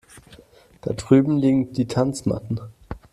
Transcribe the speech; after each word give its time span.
Da 0.81 0.93
drüben 0.93 1.37
liegen 1.37 1.73
die 1.73 1.85
Tanzmatten. 1.87 2.59